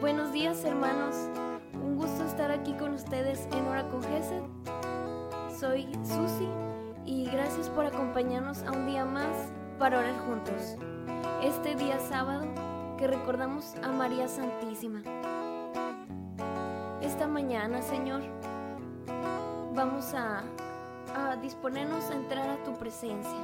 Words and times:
Buenos 0.00 0.32
días, 0.32 0.64
hermanos. 0.64 1.14
Un 1.74 1.96
gusto 1.96 2.24
estar 2.24 2.50
aquí 2.50 2.72
con 2.74 2.92
ustedes 2.92 3.46
en 3.52 3.66
Hora 3.66 3.88
con 3.88 4.02
Gesed. 4.02 4.42
Soy 5.58 5.88
Susi 6.02 6.48
y 7.04 7.24
gracias 7.26 7.68
por 7.70 7.86
acompañarnos 7.86 8.62
a 8.64 8.72
un 8.72 8.86
día 8.86 9.04
más 9.04 9.52
para 9.78 10.00
orar 10.00 10.18
juntos. 10.26 10.76
Este 11.42 11.76
día 11.76 12.00
sábado 12.00 12.46
que 12.98 13.06
recordamos 13.06 13.74
a 13.82 13.92
María 13.92 14.26
Santísima. 14.26 15.02
Esta 17.00 17.28
mañana, 17.28 17.82
Señor, 17.82 18.22
vamos 19.72 20.14
a, 20.14 20.42
a 21.14 21.36
disponernos 21.36 22.10
a 22.10 22.14
entrar 22.16 22.50
a 22.50 22.64
tu 22.64 22.76
presencia. 22.76 23.38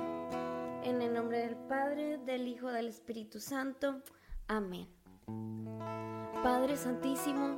En 0.83 1.01
el 1.01 1.15
nombre 1.15 1.39
del 1.39 1.57
Padre, 1.57 2.19
del 2.19 2.49
Hijo, 2.49 2.73
del 2.73 2.89
Espíritu 2.89 3.39
Santo. 3.39 4.03
Amén. 4.49 5.02
Padre 5.27 6.77
Santísimo, 6.77 7.57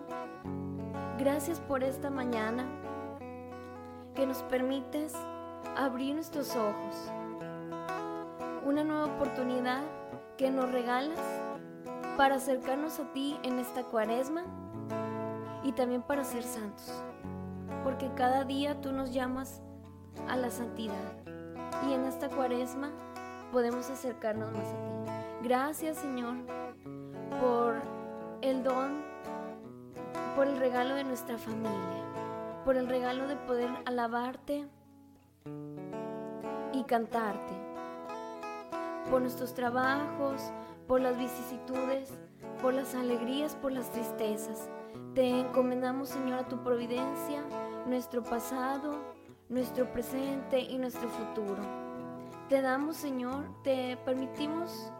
gracias 1.18 1.60
por 1.60 1.82
esta 1.82 2.10
mañana 2.10 2.66
que 4.14 4.26
nos 4.26 4.42
permites 4.44 5.14
abrir 5.76 6.14
nuestros 6.14 6.54
ojos. 6.56 7.12
Una 8.64 8.84
nueva 8.84 9.06
oportunidad 9.06 9.82
que 10.36 10.50
nos 10.50 10.70
regalas 10.70 11.18
para 12.16 12.36
acercarnos 12.36 13.00
a 13.00 13.12
ti 13.12 13.38
en 13.42 13.58
esta 13.58 13.84
cuaresma 13.84 14.44
y 15.62 15.72
también 15.72 16.02
para 16.02 16.24
ser 16.24 16.42
santos. 16.42 16.92
Porque 17.82 18.10
cada 18.14 18.44
día 18.44 18.80
tú 18.80 18.92
nos 18.92 19.12
llamas 19.12 19.62
a 20.28 20.36
la 20.36 20.50
santidad 20.50 21.12
y 21.88 21.92
en 21.92 22.04
esta 22.04 22.28
cuaresma 22.28 22.90
podemos 23.52 23.90
acercarnos 23.90 24.52
más 24.52 24.66
a 24.66 24.72
ti. 24.72 25.12
Gracias 25.42 25.98
Señor 25.98 26.36
por 27.40 27.80
el 28.42 28.62
don, 28.62 29.02
por 30.36 30.46
el 30.46 30.58
regalo 30.58 30.94
de 30.94 31.04
nuestra 31.04 31.38
familia, 31.38 32.04
por 32.64 32.76
el 32.76 32.88
regalo 32.88 33.26
de 33.26 33.36
poder 33.36 33.70
alabarte 33.84 34.68
y 36.72 36.84
cantarte, 36.84 37.54
por 39.10 39.20
nuestros 39.20 39.54
trabajos, 39.54 40.52
por 40.86 41.00
las 41.00 41.16
vicisitudes, 41.16 42.12
por 42.60 42.74
las 42.74 42.94
alegrías, 42.94 43.54
por 43.56 43.72
las 43.72 43.90
tristezas. 43.90 44.68
Te 45.14 45.28
encomendamos, 45.40 46.08
Señor, 46.08 46.40
a 46.40 46.48
tu 46.48 46.62
providencia, 46.62 47.42
nuestro 47.86 48.22
pasado, 48.22 49.14
nuestro 49.48 49.90
presente 49.92 50.60
y 50.60 50.78
nuestro 50.78 51.08
futuro. 51.08 51.62
Te 52.48 52.60
damos, 52.60 52.96
Señor, 52.96 53.44
te 53.62 53.96
permitimos 54.04 54.90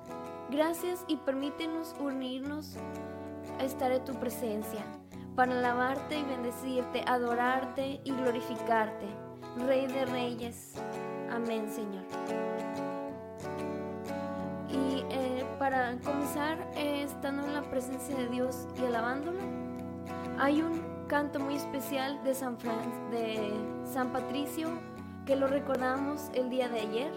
gracias 0.51 1.05
y 1.09 1.17
permítenos 1.17 1.95
unirnos 2.01 2.77
a 3.59 3.65
estar 3.65 3.91
en 3.93 4.05
tu 4.05 4.15
presencia 4.15 4.85
para 5.37 5.59
alabarte 5.59 6.19
y 6.19 6.25
bendecirte, 6.25 7.03
adorarte 7.07 8.01
y 8.05 8.13
glorificarte. 8.13 9.07
Rey 9.67 9.87
de 9.87 10.05
reyes. 10.07 10.75
Amén, 11.31 11.69
Señor. 11.69 12.05
Y 14.69 15.05
eh, 15.11 15.45
para 15.59 15.97
comenzar, 15.99 16.59
eh, 16.77 17.03
estando 17.03 17.45
en 17.45 17.55
la 17.55 17.63
presencia 17.63 18.17
de 18.17 18.29
Dios 18.29 18.67
y 18.81 18.85
alabándolo, 18.85 19.39
hay 20.39 20.63
un 20.63 20.83
canto 21.09 21.39
muy 21.39 21.57
especial 21.57 22.23
de 22.25 22.35
San, 22.35 22.59
Fran 22.59 23.11
de 23.11 23.53
San 23.85 24.13
Patricio 24.13 24.69
que 25.27 25.37
lo 25.37 25.47
recordamos 25.47 26.31
el 26.35 26.51
día 26.51 26.69
de 26.69 26.81
ayer. 26.81 27.13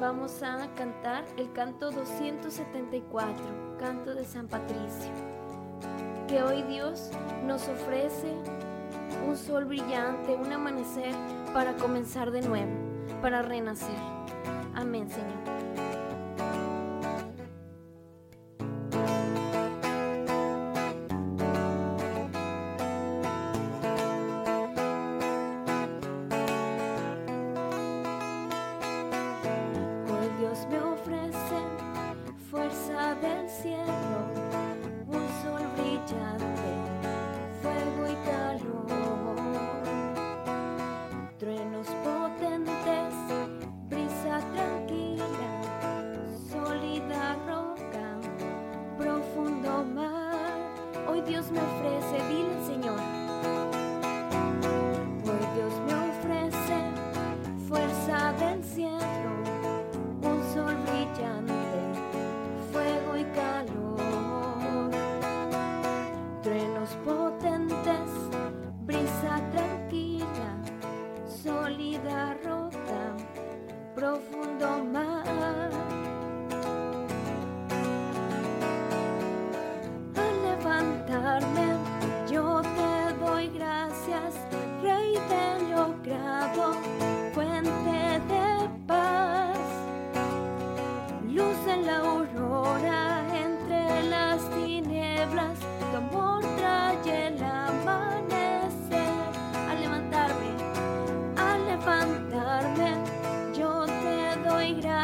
Vamos 0.00 0.44
a 0.44 0.68
cantar 0.76 1.24
el 1.36 1.52
canto 1.52 1.90
274, 1.90 3.34
canto 3.80 4.14
de 4.14 4.24
San 4.24 4.46
Patricio. 4.46 5.10
Que 6.28 6.40
hoy 6.40 6.62
Dios 6.62 7.10
nos 7.44 7.66
ofrece 7.68 8.32
un 9.26 9.36
sol 9.36 9.64
brillante, 9.64 10.36
un 10.36 10.52
amanecer 10.52 11.12
para 11.52 11.74
comenzar 11.74 12.30
de 12.30 12.42
nuevo, 12.42 12.70
para 13.20 13.42
renacer. 13.42 13.98
Amén, 14.76 15.10
Señor. 15.10 15.57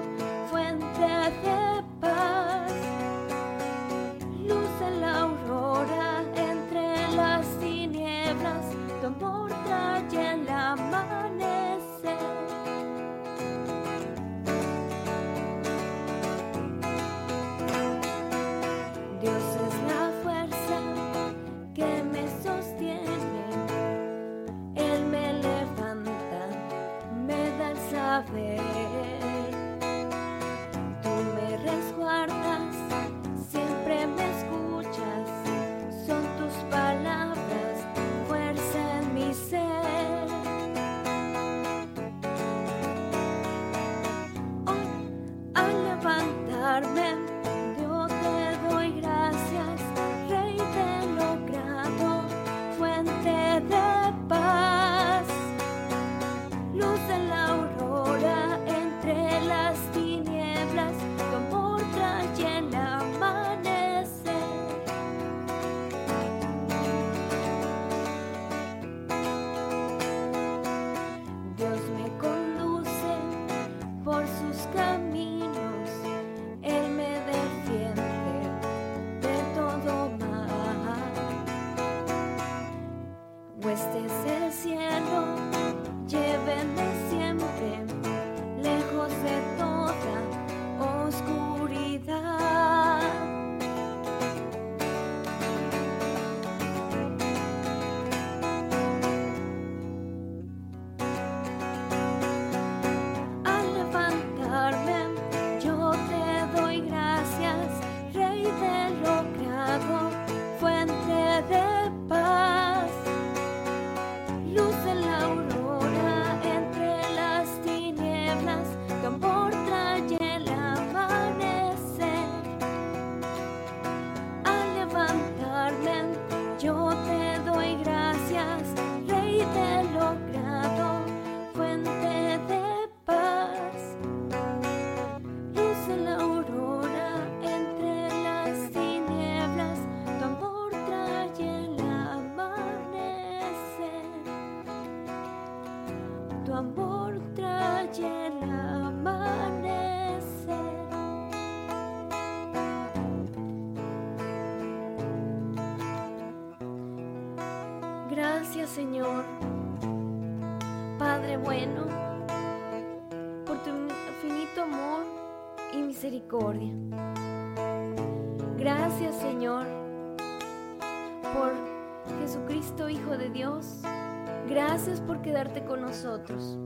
Gracias 174.76 175.00
por 175.00 175.22
quedarte 175.22 175.64
con 175.64 175.80
nosotros. 175.80 176.58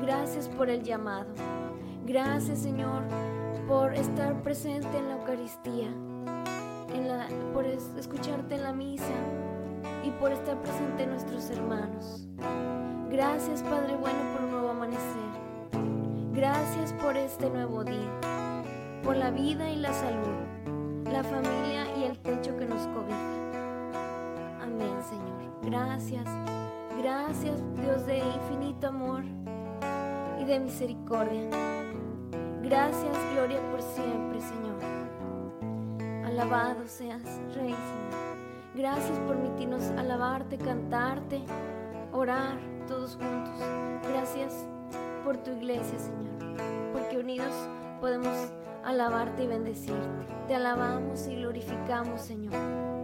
Gracias 0.00 0.48
por 0.48 0.70
el 0.70 0.82
llamado. 0.82 1.26
Gracias 2.06 2.60
Señor 2.60 3.02
por 3.68 3.92
estar 3.92 4.40
presente 4.40 4.96
en 4.96 5.08
la 5.10 5.16
Eucaristía, 5.16 5.88
en 6.94 7.08
la, 7.08 7.28
por 7.52 7.66
escucharte 7.66 8.54
en 8.54 8.62
la 8.62 8.72
misa 8.72 9.12
y 10.02 10.12
por 10.12 10.32
estar 10.32 10.58
presente 10.62 11.02
en 11.02 11.10
nuestros 11.10 11.50
hermanos. 11.50 12.26
Gracias 13.10 13.62
Padre 13.64 13.96
bueno 13.96 14.18
por 14.32 14.44
un 14.46 14.50
nuevo 14.52 14.70
amanecer. 14.70 15.30
Gracias 16.32 16.94
por 16.94 17.18
este 17.18 17.50
nuevo 17.50 17.84
día, 17.84 18.20
por 19.04 19.14
la 19.14 19.30
vida 19.30 19.68
y 19.70 19.76
la 19.76 19.92
salud, 19.92 21.04
la 21.12 21.22
familia 21.22 21.98
y 21.98 22.04
el 22.04 22.18
techo 22.18 22.56
que 22.56 22.64
nos 22.64 22.86
cobija. 22.86 24.62
Amén 24.62 25.02
Señor. 25.02 25.60
Gracias. 25.62 26.24
Gracias 26.98 27.62
Dios 27.76 28.06
de 28.06 28.18
infinito 28.18 28.88
amor 28.88 29.22
y 30.40 30.44
de 30.44 30.60
misericordia. 30.60 31.50
Gracias, 32.62 33.16
gloria 33.34 33.60
por 33.70 33.82
siempre, 33.82 34.40
Señor. 34.40 36.24
Alabado 36.24 36.86
seas, 36.86 37.22
Rey, 37.54 37.74
Señor. 37.74 38.36
Gracias 38.74 39.18
por 39.20 39.36
permitirnos 39.36 39.82
alabarte, 39.92 40.58
cantarte, 40.58 41.42
orar 42.12 42.58
todos 42.86 43.16
juntos. 43.16 43.54
Gracias 44.10 44.66
por 45.24 45.36
tu 45.38 45.50
iglesia, 45.52 45.98
Señor, 45.98 46.56
porque 46.92 47.18
unidos 47.18 47.52
podemos 48.00 48.36
alabarte 48.84 49.44
y 49.44 49.46
bendecirte. 49.46 50.26
Te 50.48 50.54
alabamos 50.54 51.26
y 51.26 51.36
glorificamos, 51.36 52.20
Señor. 52.20 52.95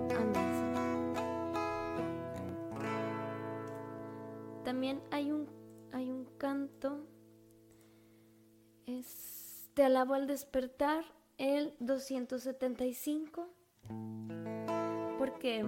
También 4.65 5.01
hay 5.11 5.33
un, 5.33 5.49
hay 5.93 6.11
un 6.11 6.25
canto. 6.39 7.07
Es 8.87 9.43
te 9.75 9.85
alabo 9.85 10.15
al 10.15 10.27
despertar, 10.27 11.03
el 11.39 11.75
275, 11.81 13.49
porque 15.19 15.65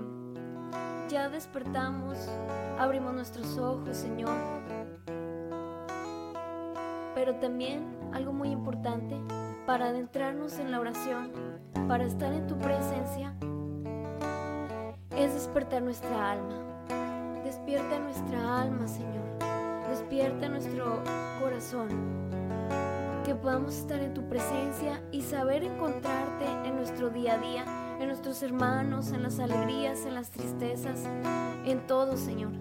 ya 1.09 1.31
despertamos, 1.31 2.19
abrimos 2.79 3.15
nuestros 3.15 3.57
ojos, 3.57 3.97
Señor. 3.97 4.37
Pero 7.15 7.37
también 7.37 7.97
algo 8.13 8.33
muy 8.33 8.51
importante 8.51 9.17
para 9.67 9.87
adentrarnos 9.87 10.59
en 10.59 10.71
la 10.71 10.81
oración, 10.81 11.33
para 11.89 12.05
estar 12.05 12.33
en 12.35 12.47
tu 12.47 12.59
presencia, 12.59 13.35
es 15.17 15.33
despertar 15.33 15.83
nuestra 15.83 16.33
alma. 16.33 16.74
Despierta 17.65 17.99
nuestra 17.99 18.61
alma, 18.61 18.87
Señor. 18.87 19.25
Despierta 19.89 20.51
nuestro 20.51 21.03
corazón 21.41 21.89
que 23.25 23.35
podamos 23.35 23.75
estar 23.75 24.01
en 24.01 24.13
tu 24.13 24.29
presencia 24.29 25.03
y 25.13 25.23
saber 25.23 25.65
encontrarte 25.65 26.45
en 26.67 26.77
nuestro 26.77 27.09
día 27.09 27.37
a 27.37 27.39
día, 27.39 27.65
en 28.01 28.09
nuestros 28.09 28.43
hermanos, 28.43 29.13
en 29.13 29.23
las 29.23 29.39
alegrías, 29.39 30.05
en 30.05 30.15
las 30.15 30.29
tristezas, 30.29 31.05
en 31.65 31.87
todo, 31.87 32.19
Señor. 32.19 32.53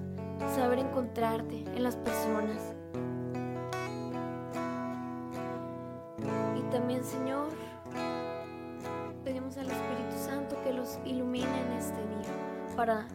Saber 0.55 0.79
encontrarte 0.79 1.65
en 1.75 1.83
las 1.83 1.97
personas. 1.97 2.73
Y 6.57 6.61
también, 6.71 7.03
Señor, 7.03 7.49
pedimos 9.25 9.57
al 9.57 9.69
Espíritu 9.69 10.15
Santo 10.17 10.55
que 10.63 10.71
los 10.71 10.97
ilumine 11.03 11.59
en 11.59 11.73
este 11.73 11.97
día 12.07 12.53
para 12.77 13.05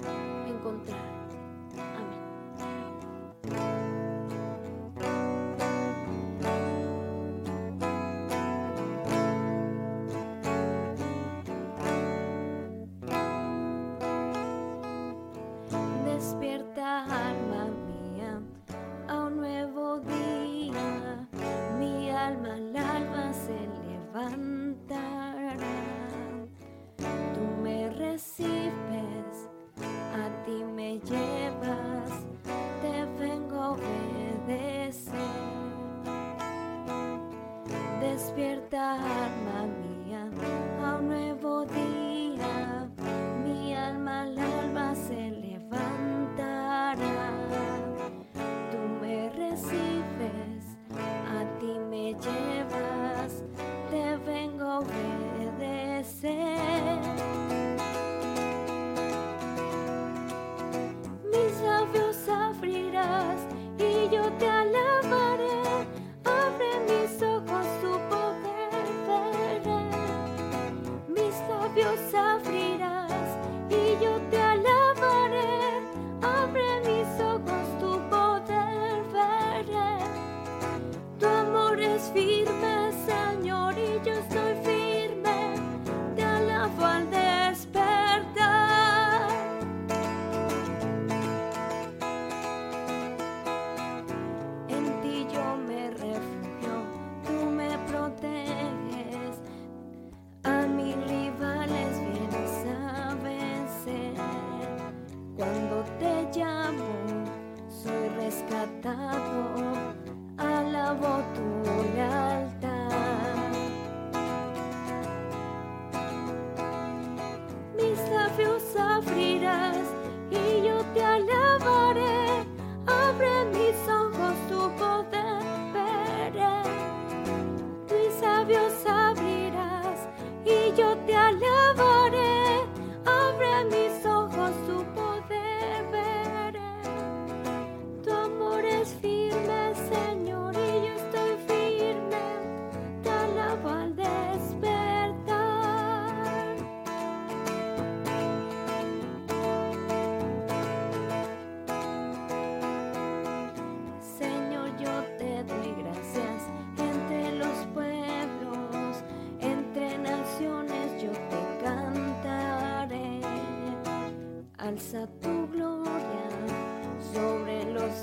tu 165.20 165.48
gloria 165.52 166.18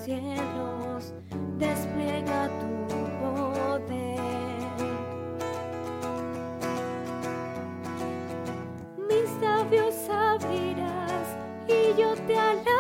cielos, 0.03 1.13
despliega 1.57 2.49
tu 2.59 2.95
poder. 3.19 4.19
Mis 9.07 9.41
labios 9.41 9.95
abrirás 10.09 11.27
y 11.67 11.99
yo 11.99 12.13
te 12.27 12.37
alabaré. 12.37 12.74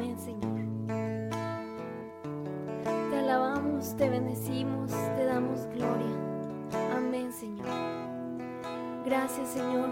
Amén, 0.00 0.18
Señor. 0.18 0.86
Te 3.10 3.18
alabamos, 3.18 3.94
te 3.98 4.08
bendecimos, 4.08 4.90
te 4.90 5.26
damos 5.26 5.66
gloria. 5.66 6.16
Amén, 6.96 7.30
Señor. 7.30 7.66
Gracias, 9.04 9.50
Señor, 9.50 9.90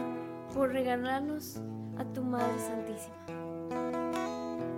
por 0.54 0.72
regalarnos 0.72 1.60
a 1.98 2.06
tu 2.06 2.22
Madre 2.22 2.58
Santísima 2.58 3.16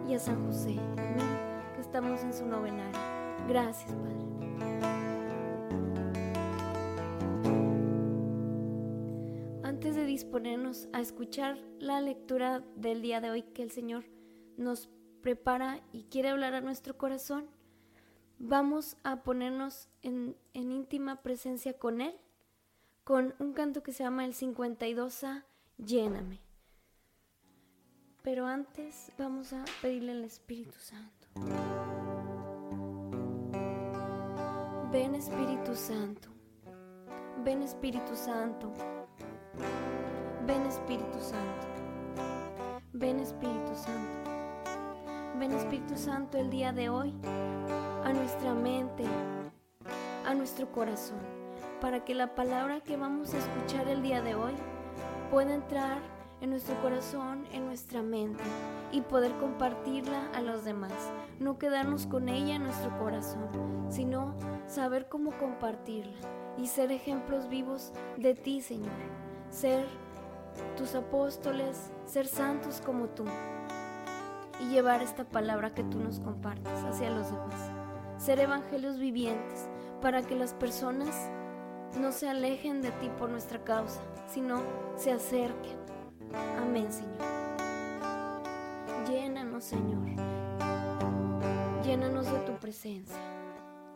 y 0.09 0.15
a 0.15 0.19
San 0.19 0.45
José. 0.47 0.77
Amén. 0.99 1.29
Que 1.77 1.81
estamos 1.81 2.25
en 2.25 2.35
su 2.35 2.45
novenario. 2.45 2.99
Gracias, 3.47 3.93
Padre. 3.93 4.17
Antes 9.63 9.95
de 9.95 10.07
disponernos 10.07 10.89
a 10.93 11.01
escuchar 11.01 11.57
la 11.79 12.01
lectura 12.01 12.65
del 12.75 13.01
día 13.01 13.21
de 13.21 13.31
hoy 13.31 13.43
que 13.43 13.63
el 13.63 13.71
Señor 13.71 14.03
nos 14.57 14.91
prepara 15.21 15.81
y 15.93 16.05
quiere 16.05 16.31
hablar 16.31 16.55
a 16.55 16.61
nuestro 16.61 16.97
corazón, 16.97 17.47
vamos 18.39 18.97
a 19.05 19.23
ponernos 19.23 19.89
en, 20.03 20.37
íntima 20.55 21.23
presencia 21.23 21.75
con 21.75 22.01
Él, 22.01 22.15
con 23.05 23.35
un 23.39 23.53
canto 23.53 23.83
que 23.83 23.93
se 23.93 24.03
llama 24.03 24.25
el 24.25 24.35
52A, 24.35 25.45
Lléname. 25.79 26.41
Pero 28.23 28.47
antes 28.47 29.13
vamos 29.17 29.53
a 29.53 29.65
pedirle 29.81 30.13
al 30.13 30.25
Espíritu 30.25 30.79
Santo. 30.79 31.29
Ven 34.93 35.15
Espíritu 35.15 35.75
Santo, 35.75 36.29
ven 37.45 37.63
Espíritu 37.63 38.17
Santo, 38.17 38.73
ven 40.47 40.63
Espíritu 40.67 41.21
Santo, 41.21 41.67
ven 42.93 43.21
Espíritu 43.21 43.75
Santo, 43.75 44.30
ven 45.41 45.53
Espíritu 45.53 45.97
Santo 45.97 46.37
el 46.37 46.51
día 46.51 46.71
de 46.75 46.91
hoy 46.91 47.15
a 48.05 48.13
nuestra 48.13 48.53
mente, 48.53 49.05
a 50.27 50.35
nuestro 50.35 50.71
corazón, 50.71 51.17
para 51.81 52.05
que 52.05 52.15
la 52.15 52.35
palabra 52.35 52.83
que 52.83 52.99
vamos 52.99 53.33
a 53.33 53.39
escuchar 53.39 53.89
el 53.89 54.03
día 54.03 54.21
de 54.21 54.35
hoy 54.35 54.53
pueda 55.31 55.55
entrar 55.55 55.97
en 56.43 56.51
nuestro 56.51 56.79
corazón, 56.83 57.47
en 57.55 57.65
nuestra 57.65 58.03
mente 58.03 58.45
y 58.93 59.01
poder 59.01 59.33
compartirla 59.39 60.31
a 60.35 60.43
los 60.43 60.67
demás. 60.67 60.93
No 61.39 61.57
quedarnos 61.57 62.07
con 62.07 62.29
ella 62.29 62.57
en 62.57 62.65
nuestro 62.65 62.99
corazón, 62.99 63.49
sino 63.89 64.35
saber 64.67 65.09
cómo 65.09 65.31
compartirla 65.39 66.19
y 66.59 66.67
ser 66.67 66.93
ejemplos 66.93 67.49
vivos 67.49 67.95
de 68.19 68.35
ti, 68.35 68.61
Señor. 68.61 68.93
Ser 69.49 69.87
tus 70.77 70.95
apóstoles, 70.95 71.91
ser 72.05 72.27
santos 72.27 72.83
como 72.85 73.07
tú 73.07 73.25
y 74.61 74.69
llevar 74.69 75.03
esta 75.03 75.25
palabra 75.25 75.75
que 75.75 75.83
tú 75.85 75.99
nos 75.99 76.21
compartes 76.21 76.73
hacia 76.85 77.11
los 77.11 77.31
demás. 77.31 77.71
Ser 78.19 78.39
evangelios 78.41 78.99
vivientes 78.99 79.69
para 80.01 80.23
que 80.23 80.37
las 80.37 80.55
personas 80.55 81.31
no 81.99 82.13
se 82.13 82.29
alejen 82.29 82.83
de 82.83 82.91
ti 82.93 83.11
por 83.19 83.31
nuestra 83.31 83.63
causa, 83.65 84.01
sino 84.27 84.63
se 84.97 85.13
acerquen. 85.13 85.79
Amén, 86.59 86.93
Señor. 86.93 87.19
Llénanos, 89.09 89.65
Señor. 89.65 90.07
Llénanos 91.83 92.31
de 92.31 92.39
tu 92.41 92.53
presencia. 92.59 93.17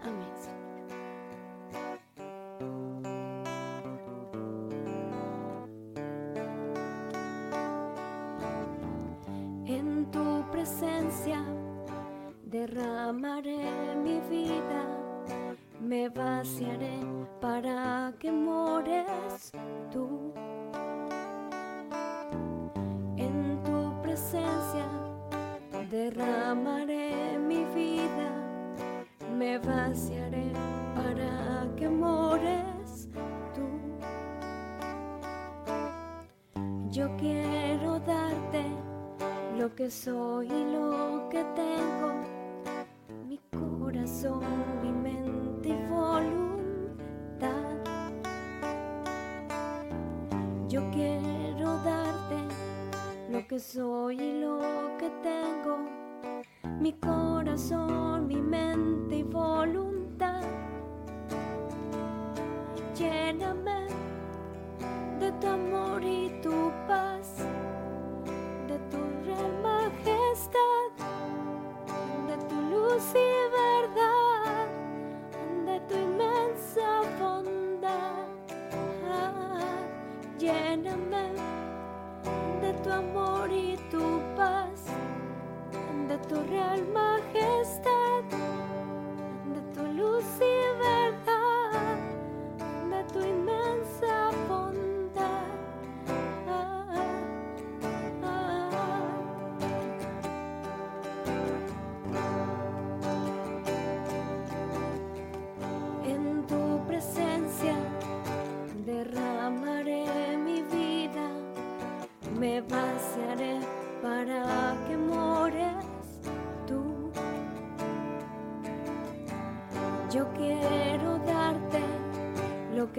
Amén, 0.02 0.32
Señor. 0.40 0.63
En 9.66 10.10
tu 10.10 10.44
presencia 10.52 11.42
derramaré 12.44 13.96
mi 13.96 14.20
vida, 14.28 14.84
me 15.80 16.10
vaciaré 16.10 17.00
para 17.40 18.12
que 18.18 18.30
mores 18.30 19.52
tú. 19.90 20.34
En 23.16 23.62
tu 23.64 24.02
presencia 24.02 24.86
derramaré 25.90 27.38
mi 27.38 27.64
vida, 27.74 28.30
me 29.34 29.56
vaciaré 29.56 30.52
para 30.94 31.66
que 31.74 31.88
mores 31.88 33.08
tú. 33.54 33.66
Yo 36.90 37.08
quiero 37.16 37.63
lo 39.64 39.74
que 39.74 39.90
soy 39.90 40.46
y 40.46 40.64
lo 40.74 41.26
que 41.30 41.42
tengo, 41.56 42.12
mi 43.26 43.40
corazón, 43.50 44.44
mi 44.82 44.92
mente 44.92 45.70
y 45.70 45.88
voluntad. 45.88 47.48
Yo 50.68 50.82
quiero 50.90 51.78
darte 51.82 52.40
lo 53.30 53.48
que 53.48 53.58
soy 53.58 54.20
y 54.20 54.40
lo 54.42 54.60
que 54.98 55.08
tengo, 55.22 55.78
mi 56.78 56.92
corazón, 56.92 58.26
mi 58.26 58.42
mente 58.42 59.16
y 59.16 59.22
voluntad. 59.22 60.42
Lléname 62.94 63.86
de 65.20 65.32
tu 65.40 65.46
amor 65.46 66.04
y 66.04 66.38
tu 66.42 66.70
paz, 66.86 67.46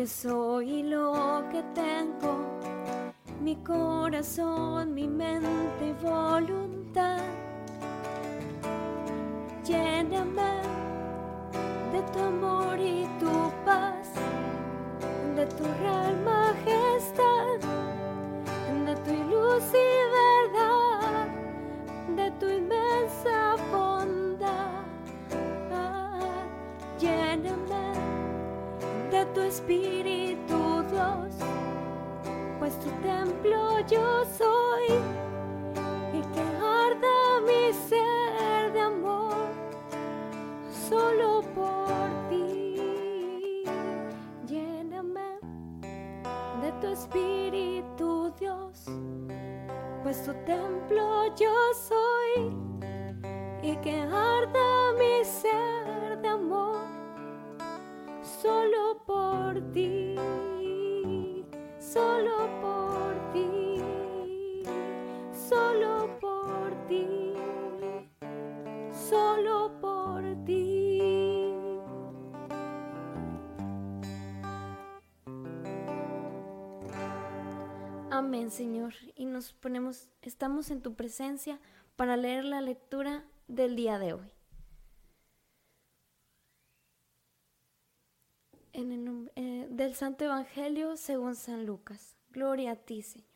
soy 0.07 0.83
lo 0.83 1.43
que 1.51 1.63
tengo, 1.73 2.37
mi 3.41 3.55
corazón, 3.57 4.93
mi 4.93 5.07
mente 5.07 5.87
y 5.87 5.93
voluntad. 6.05 7.21
Lléname 9.63 10.61
de 11.91 12.01
tu 12.13 12.19
amor 12.19 12.79
y 12.79 13.07
tu 13.19 13.51
paz, 13.65 14.11
de 15.35 15.45
tu 15.47 15.63
real 15.81 16.15
majestad, 16.23 17.59
de 18.85 18.95
tu 18.97 19.13
luz 19.29 19.63
tu 29.35 29.41
espíritu, 29.41 30.81
Dios, 30.89 31.35
pues 32.57 32.79
tu 32.79 32.89
templo 33.01 33.81
yo 33.81 34.23
soy 34.25 34.87
y 36.13 36.21
que 36.33 36.41
arda 36.41 37.41
mi 37.45 37.73
ser 37.73 38.71
de 38.71 38.79
amor 38.79 39.35
solo 40.89 41.41
por 41.53 42.29
ti. 42.29 43.63
Lléname 44.47 45.37
de 46.61 46.71
tu 46.79 46.87
espíritu, 46.87 48.33
Dios, 48.39 48.85
pues 50.01 50.23
tu 50.23 50.33
templo 50.45 51.25
yo 51.35 51.53
soy 51.73 52.55
y 53.61 53.75
que 53.77 53.99
arda 53.99 54.93
mi 54.97 55.25
ser 55.25 56.21
de 56.21 56.27
amor 56.29 56.94
solo 58.45 59.03
por 59.07 59.71
ti, 59.73 60.13
solo 61.79 62.47
por 62.61 63.33
ti, 63.33 63.81
solo 65.33 66.19
por 66.19 66.87
ti, 66.87 67.33
solo 68.91 69.71
por 69.81 70.21
ti. 70.45 71.01
Amén, 78.11 78.51
Señor, 78.51 78.93
y 79.15 79.25
nos 79.25 79.53
ponemos, 79.53 80.09
estamos 80.21 80.69
en 80.69 80.83
tu 80.83 80.93
presencia 80.93 81.59
para 81.95 82.15
leer 82.15 82.45
la 82.45 82.61
lectura 82.61 83.25
del 83.47 83.75
día 83.75 83.97
de 83.97 84.13
hoy. 84.13 84.29
En 88.73 88.91
el 88.91 89.05
nom- 89.05 89.31
eh, 89.37 89.67
Santo 89.95 90.25
Evangelio 90.25 90.97
según 90.97 91.35
San 91.35 91.65
Lucas. 91.65 92.17
Gloria 92.31 92.71
a 92.71 92.75
ti, 92.75 93.01
Señor. 93.01 93.29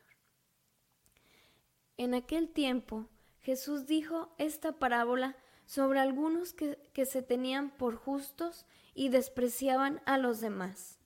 En 1.95 2.13
aquel 2.13 2.49
tiempo 2.49 3.07
Jesús 3.39 3.87
dijo 3.87 4.35
esta 4.37 4.73
parábola 4.73 5.37
sobre 5.65 6.01
algunos 6.01 6.51
que, 6.51 6.77
que 6.91 7.05
se 7.05 7.21
tenían 7.21 7.69
por 7.69 7.95
justos 7.95 8.65
y 8.93 9.07
despreciaban 9.07 10.01
a 10.05 10.17
los 10.17 10.41
demás. 10.41 10.99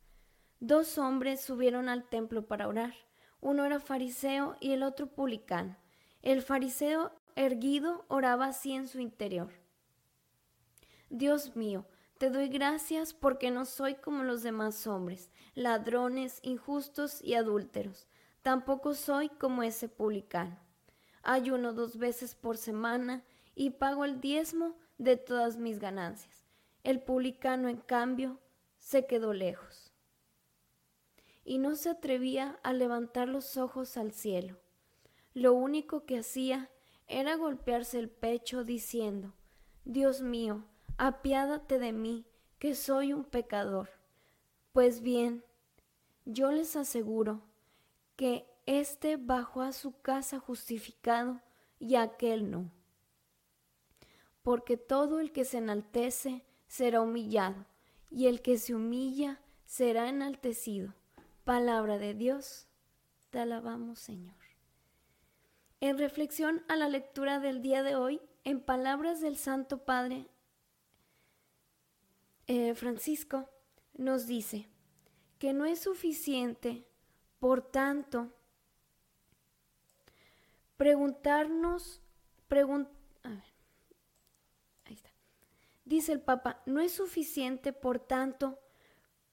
Dos 0.60 0.98
hombres 0.98 1.42
subieron 1.42 1.88
al 1.88 2.04
templo 2.10 2.48
para 2.48 2.68
orar. 2.68 2.96
Uno 3.40 3.64
era 3.64 3.80
fariseo 3.80 4.58
y 4.60 4.72
el 4.72 4.82
otro 4.82 5.06
publicano. 5.06 5.78
El 6.24 6.42
fariseo 6.42 7.12
erguido 7.36 8.06
oraba 8.08 8.48
así 8.48 8.74
en 8.74 8.88
su 8.88 9.00
interior. 9.00 9.52
Dios 11.12 11.56
mío, 11.56 11.86
te 12.18 12.30
doy 12.30 12.48
gracias 12.48 13.14
porque 13.14 13.52
no 13.52 13.66
soy 13.66 13.96
como 13.96 14.24
los 14.24 14.44
demás 14.44 14.88
hombres, 14.88 15.32
ladrones, 15.56 16.40
injustos 16.42 17.22
y 17.22 17.34
adúlteros. 17.34 18.08
Tampoco 18.42 18.94
soy 18.94 19.30
como 19.30 19.64
ese 19.64 19.90
publicano. 19.90 20.58
Ayuno 21.22 21.74
dos 21.74 21.98
veces 21.98 22.36
por 22.36 22.58
semana 22.58 23.24
y 23.56 23.72
pago 23.72 24.06
el 24.06 24.22
diezmo 24.22 24.78
de 24.98 25.18
todas 25.18 25.58
mis 25.58 25.80
ganancias. 25.80 26.44
El 26.84 27.02
publicano, 27.02 27.70
en 27.70 27.78
cambio, 27.78 28.40
se 28.78 29.06
quedó 29.06 29.34
lejos 29.34 29.94
y 31.46 31.58
no 31.58 31.76
se 31.76 31.90
atrevía 31.90 32.60
a 32.64 32.74
levantar 32.74 33.28
los 33.28 33.58
ojos 33.58 33.98
al 33.98 34.12
cielo. 34.12 34.60
Lo 35.34 35.54
único 35.54 36.06
que 36.06 36.20
hacía 36.20 36.70
era 37.08 37.36
golpearse 37.36 38.00
el 38.00 38.10
pecho 38.10 38.64
diciendo, 38.64 39.34
Dios 39.84 40.22
mío, 40.22 40.66
apiádate 41.08 41.80
de 41.80 41.92
mí, 41.92 42.26
que 42.60 42.76
soy 42.76 43.12
un 43.12 43.26
pecador. 43.26 43.90
Pues 44.72 45.02
bien, 45.02 45.44
yo 46.24 46.52
les 46.52 46.78
aseguro 46.78 47.42
que 48.16 48.48
éste 48.66 49.18
bajó 49.18 49.64
a 49.64 49.74
su 49.74 50.00
casa 50.02 50.40
justificado 50.40 51.42
y 51.78 51.96
aquel 51.96 52.50
no. 52.50 52.72
Porque 54.44 54.78
todo 54.78 55.20
el 55.20 55.34
que 55.34 55.44
se 55.44 55.58
enaltece 55.58 56.46
será 56.68 57.02
humillado, 57.02 57.66
y 58.10 58.28
el 58.28 58.42
que 58.42 58.58
se 58.58 58.74
humilla 58.74 59.42
será 59.66 60.08
enaltecido. 60.08 60.94
Palabra 61.44 61.98
de 61.98 62.14
Dios, 62.14 62.68
te 63.30 63.40
alabamos 63.40 64.00
Señor. 64.00 64.36
En 65.82 65.98
reflexión 65.98 66.64
a 66.70 66.78
la 66.78 66.88
lectura 66.88 67.42
del 67.42 67.62
día 67.62 67.84
de 67.84 67.98
hoy, 67.98 68.22
en 68.46 68.62
palabras 68.62 69.20
del 69.20 69.36
Santo 69.36 69.80
Padre 69.80 70.30
eh, 72.48 72.76
Francisco, 72.76 73.50
nos 73.94 74.28
dice 74.28 74.68
que 75.40 75.54
no 75.54 75.66
es 75.66 75.80
suficiente, 75.80 76.88
por 77.40 77.62
tanto, 77.62 78.32
preguntarnos, 80.78 82.02
pregun 82.48 82.88
a 83.24 83.30
ver. 83.30 83.54
Dice 85.86 86.14
el 86.14 86.22
Papa, 86.22 86.62
no 86.66 86.80
es 86.80 86.94
suficiente, 86.94 87.74
por 87.74 88.00
tanto, 88.00 88.58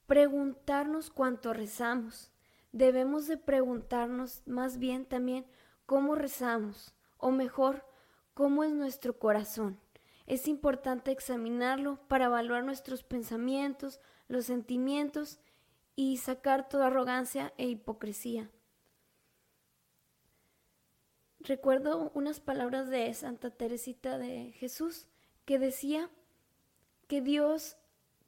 preguntarnos 0.06 1.10
cuánto 1.10 1.52
rezamos. 1.52 2.32
Debemos 2.72 3.28
de 3.28 3.36
preguntarnos 3.36 4.42
más 4.46 4.78
bien 4.78 5.06
también 5.06 5.46
cómo 5.86 6.16
rezamos, 6.16 6.94
o 7.18 7.30
mejor, 7.30 7.86
cómo 8.34 8.64
es 8.64 8.72
nuestro 8.72 9.18
corazón. 9.18 9.78
Es 10.30 10.46
importante 10.46 11.10
examinarlo 11.10 11.98
para 12.06 12.26
evaluar 12.26 12.62
nuestros 12.62 13.02
pensamientos, 13.02 13.98
los 14.28 14.46
sentimientos 14.46 15.40
y 15.96 16.18
sacar 16.18 16.68
toda 16.68 16.86
arrogancia 16.86 17.52
e 17.58 17.66
hipocresía. 17.66 18.48
Recuerdo 21.40 22.12
unas 22.14 22.38
palabras 22.38 22.88
de 22.90 23.12
Santa 23.12 23.50
Teresita 23.50 24.18
de 24.18 24.52
Jesús 24.52 25.08
que 25.46 25.58
decía 25.58 26.08
que 27.08 27.20
Dios 27.22 27.76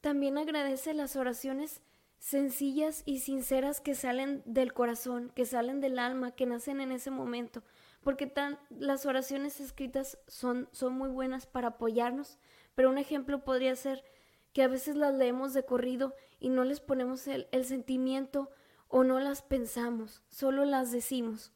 también 0.00 0.38
agradece 0.38 0.94
las 0.94 1.14
oraciones 1.14 1.82
sencillas 2.18 3.04
y 3.06 3.20
sinceras 3.20 3.80
que 3.80 3.94
salen 3.94 4.42
del 4.44 4.72
corazón, 4.72 5.30
que 5.36 5.46
salen 5.46 5.80
del 5.80 6.00
alma, 6.00 6.32
que 6.32 6.46
nacen 6.46 6.80
en 6.80 6.90
ese 6.90 7.12
momento, 7.12 7.62
porque 8.02 8.26
tan, 8.26 8.58
las 8.70 9.06
oraciones 9.06 9.60
escritas 9.60 10.18
son, 10.26 10.68
son 10.72 10.94
muy 10.94 11.08
buenas 11.08 11.46
para 11.46 11.68
apoyarnos, 11.68 12.38
pero 12.74 12.90
un 12.90 12.98
ejemplo 12.98 13.44
podría 13.44 13.76
ser 13.76 14.04
que 14.52 14.62
a 14.62 14.68
veces 14.68 14.96
las 14.96 15.14
leemos 15.14 15.54
de 15.54 15.64
corrido 15.64 16.14
y 16.40 16.48
no 16.48 16.64
les 16.64 16.80
ponemos 16.80 17.26
el, 17.28 17.48
el 17.52 17.64
sentimiento 17.64 18.50
o 18.88 19.04
no 19.04 19.20
las 19.20 19.42
pensamos, 19.42 20.22
solo 20.28 20.64
las 20.64 20.92
decimos. 20.92 21.52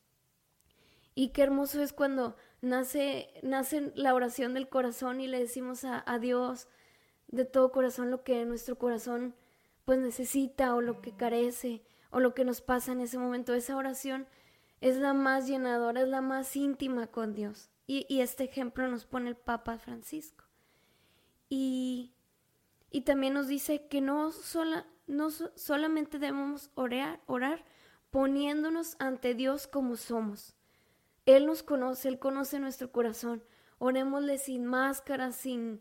Y 1.15 1.31
qué 1.31 1.43
hermoso 1.43 1.83
es 1.83 1.93
cuando 1.93 2.37
nace, 2.61 3.31
nace 3.43 3.93
la 3.95 4.15
oración 4.15 4.55
del 4.55 4.69
corazón 4.69 5.21
y 5.21 5.27
le 5.27 5.39
decimos 5.39 5.85
a, 5.85 6.03
a 6.07 6.19
Dios 6.19 6.69
de 7.29 7.45
todo 7.45 7.73
corazón 7.73 8.11
lo 8.11 8.23
que 8.23 8.45
nuestro 8.45 8.79
corazón 8.79 9.35
pues 9.85 9.99
necesita 9.99 10.75
o 10.75 10.81
lo 10.81 11.01
que 11.01 11.17
carece 11.17 11.83
o 12.11 12.21
lo 12.21 12.35
que 12.35 12.45
nos 12.45 12.61
pasa 12.61 12.93
en 12.93 13.01
ese 13.01 13.19
momento. 13.19 13.55
Esa 13.55 13.77
oración 13.77 14.27
es 14.81 14.97
la 14.99 15.15
más 15.15 15.47
llenadora, 15.47 16.03
es 16.03 16.09
la 16.09 16.21
más 16.21 16.55
íntima 16.57 17.07
con 17.07 17.35
Dios. 17.35 17.71
Y, 17.87 18.07
y 18.09 18.21
este 18.21 18.45
ejemplo 18.45 18.89
nos 18.89 19.07
pone 19.07 19.31
el 19.31 19.37
Papa 19.37 19.79
Francisco. 19.79 20.45
Y, 21.49 22.15
y 22.91 23.03
también 23.03 23.35
nos 23.35 23.47
dice 23.47 23.87
que 23.89 24.01
no, 24.01 24.33
sola, 24.33 24.87
no 25.07 25.31
so, 25.31 25.53
solamente 25.57 26.19
debemos 26.19 26.71
orar, 26.75 27.21
orar 27.27 27.65
poniéndonos 28.11 28.97
ante 28.99 29.35
Dios 29.35 29.67
como 29.67 29.97
somos. 29.97 30.57
Él 31.27 31.47
nos 31.47 31.63
conoce, 31.63 32.09
Él 32.09 32.19
conoce 32.19 32.59
nuestro 32.59 32.91
corazón. 32.93 33.43
Orémosle 33.79 34.39
sin 34.39 34.65
máscara, 34.65 35.33
sin, 35.33 35.81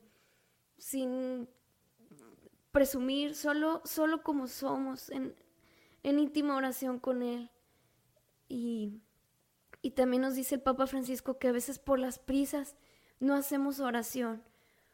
sin 0.78 1.48
presumir, 2.72 3.36
solo, 3.36 3.82
solo 3.86 4.22
como 4.22 4.48
somos, 4.48 5.10
en, 5.10 5.34
en 6.04 6.20
íntima 6.20 6.58
oración 6.58 7.00
con 7.00 7.22
Él. 7.22 7.50
Y, 8.48 9.02
y 9.82 9.92
también 9.92 10.22
nos 10.22 10.36
dice 10.36 10.56
el 10.56 10.62
Papa 10.62 10.88
Francisco 10.88 11.38
que 11.38 11.48
a 11.48 11.52
veces 11.52 11.80
por 11.80 12.00
las 12.00 12.20
prisas 12.20 12.76
no 13.20 13.34
hacemos 13.34 13.80
oración. 13.80 14.44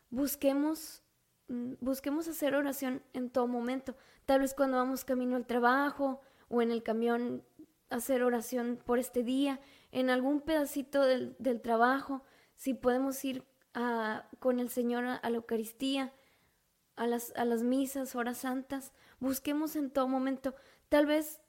Busquemos 0.10 1.02
mm, 1.48 1.74
busquemos 1.80 2.28
hacer 2.28 2.56
oración 2.56 3.02
en 3.14 3.30
todo 3.30 3.48
momento. 3.48 3.96
Tal 4.26 4.42
vez 4.42 4.54
cuando 4.54 4.78
vamos 4.78 5.06
camino 5.06 5.36
al 5.36 5.46
trabajo 5.46 6.22
o 6.50 6.62
en 6.62 6.72
el 6.72 6.84
camión 6.84 7.44
hacer 7.92 8.24
oración 8.24 8.80
por 8.86 9.00
este 9.00 9.24
día, 9.24 9.60
en 9.92 10.10
algún 10.10 10.42
pedacito 10.42 11.04
del, 11.04 11.62
trabajo, 11.62 12.24
si 12.56 12.74
podemos 12.74 13.24
ir 13.26 13.44
con 14.40 14.60
el 14.60 14.70
Señor 14.70 15.06
a, 15.06 15.30
la 15.30 15.36
Eucaristía, 15.36 16.14
a 16.96 17.08
las, 17.08 17.34
a 17.36 17.46
las 17.46 17.64
misas, 17.64 18.16
horas 18.16 18.40
santas, 18.40 18.94
busquemos 19.20 19.76
en 19.76 19.92
todo 19.92 20.08
momento. 20.08 20.56
Tal 20.90 21.06
vez 21.06 21.41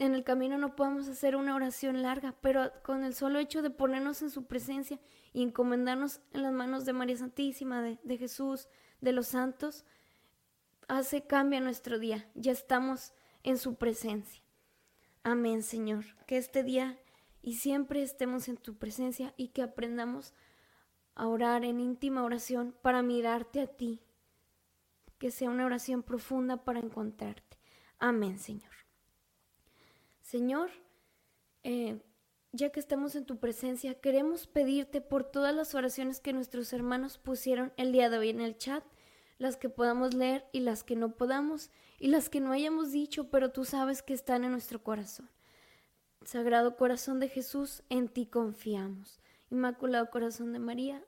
en 0.00 0.14
el 0.14 0.24
camino 0.24 0.56
no 0.56 0.76
podemos 0.76 1.08
hacer 1.08 1.36
una 1.36 1.54
oración 1.54 2.00
larga, 2.00 2.34
pero 2.40 2.72
con 2.82 3.04
el 3.04 3.14
solo 3.14 3.38
hecho 3.38 3.60
de 3.60 3.68
ponernos 3.68 4.22
en 4.22 4.30
su 4.30 4.46
presencia 4.46 4.98
y 5.34 5.42
encomendarnos 5.42 6.22
en 6.32 6.42
las 6.42 6.54
manos 6.54 6.86
de 6.86 6.94
María 6.94 7.18
Santísima, 7.18 7.82
de, 7.82 8.16
Jesús, 8.16 8.68
de 9.02 9.12
los 9.12 9.28
santos, 9.28 9.84
hace 10.88 11.26
cambia 11.26 11.60
nuestro 11.60 11.98
día. 11.98 12.30
Ya 12.34 12.50
estamos 12.50 13.12
en 13.42 13.58
su 13.58 13.74
presencia. 13.74 14.42
Amén, 15.22 15.62
Señor. 15.62 16.06
Que 16.26 16.38
este 16.38 16.62
día 16.62 16.98
y 17.42 17.56
siempre 17.56 18.02
estemos 18.02 18.48
en 18.48 18.56
tu 18.56 18.78
presencia 18.78 19.34
y 19.36 19.48
que 19.48 19.60
aprendamos 19.60 20.32
a 21.14 21.28
orar 21.28 21.62
en 21.62 21.78
íntima 21.78 22.24
oración 22.24 22.74
para 22.80 23.02
mirarte 23.02 23.60
a 23.60 23.66
ti. 23.66 24.00
Que 25.18 25.30
sea 25.30 25.50
una 25.50 25.66
oración 25.66 26.02
profunda 26.02 26.64
para 26.64 26.78
encontrarte. 26.78 27.58
Amén, 27.98 28.38
Señor. 28.38 28.80
Señor, 30.30 30.70
eh, 31.64 32.00
ya 32.52 32.70
que 32.70 32.78
estamos 32.78 33.16
en 33.16 33.26
tu 33.26 33.40
presencia, 33.40 34.00
queremos 34.00 34.46
pedirte 34.46 35.00
por 35.00 35.24
todas 35.24 35.52
las 35.52 35.74
oraciones 35.74 36.20
que 36.20 36.32
nuestros 36.32 36.72
hermanos 36.72 37.18
pusieron 37.18 37.72
el 37.76 37.90
día 37.90 38.08
de 38.08 38.18
hoy 38.18 38.28
en 38.28 38.40
el 38.40 38.56
chat, 38.56 38.84
las 39.38 39.56
que 39.56 39.68
podamos 39.68 40.14
leer 40.14 40.46
y 40.52 40.60
las 40.60 40.84
que 40.84 40.94
no 40.94 41.16
podamos, 41.16 41.72
y 41.98 42.06
las 42.06 42.28
que 42.28 42.38
no 42.38 42.52
hayamos 42.52 42.92
dicho, 42.92 43.28
pero 43.28 43.50
tú 43.50 43.64
sabes 43.64 44.02
que 44.02 44.14
están 44.14 44.44
en 44.44 44.52
nuestro 44.52 44.80
corazón. 44.84 45.28
Sagrado 46.24 46.76
Corazón 46.76 47.18
de 47.18 47.28
Jesús, 47.28 47.82
en 47.88 48.06
ti 48.06 48.26
confiamos. 48.26 49.18
Inmaculado 49.50 50.10
Corazón 50.10 50.52
de 50.52 50.60
María, 50.60 51.04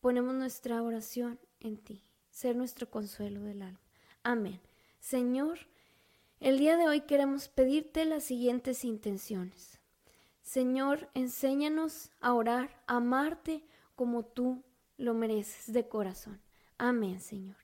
ponemos 0.00 0.34
nuestra 0.34 0.82
oración 0.82 1.38
en 1.60 1.76
ti, 1.76 2.02
ser 2.30 2.56
nuestro 2.56 2.88
consuelo 2.88 3.42
del 3.42 3.60
alma. 3.60 3.80
Amén. 4.22 4.62
Señor, 5.00 5.58
el 6.40 6.58
día 6.58 6.76
de 6.76 6.86
hoy 6.86 7.00
queremos 7.02 7.48
pedirte 7.48 8.04
las 8.04 8.24
siguientes 8.24 8.84
intenciones. 8.84 9.80
Señor, 10.42 11.08
enséñanos 11.14 12.10
a 12.20 12.34
orar, 12.34 12.70
a 12.86 12.96
amarte 12.96 13.64
como 13.94 14.24
tú 14.24 14.62
lo 14.96 15.14
mereces 15.14 15.72
de 15.72 15.88
corazón. 15.88 16.40
Amén, 16.78 17.20
Señor. 17.20 17.56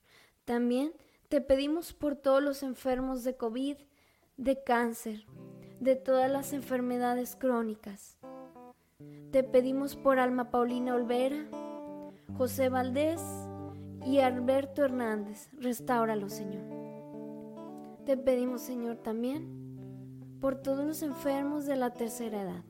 También 0.45 0.91
te 1.29 1.39
pedimos 1.39 1.93
por 1.93 2.15
todos 2.15 2.43
los 2.43 2.63
enfermos 2.63 3.23
de 3.23 3.37
COVID, 3.37 3.77
de 4.37 4.63
cáncer, 4.63 5.25
de 5.79 5.95
todas 5.95 6.29
las 6.29 6.51
enfermedades 6.53 7.35
crónicas. 7.35 8.17
Te 9.31 9.43
pedimos 9.43 9.95
por 9.95 10.19
Alma 10.19 10.51
Paulina 10.51 10.95
Olvera, 10.95 11.47
José 12.37 12.69
Valdés 12.69 13.21
y 14.05 14.19
Alberto 14.19 14.83
Hernández. 14.83 15.49
Restáuralo, 15.53 16.29
Señor. 16.29 16.82
Te 18.05 18.17
pedimos, 18.17 18.61
Señor, 18.61 18.97
también 18.97 19.47
por 20.41 20.55
todos 20.55 20.85
los 20.85 21.01
enfermos 21.03 21.65
de 21.65 21.77
la 21.77 21.93
tercera 21.93 22.41
edad, 22.41 22.63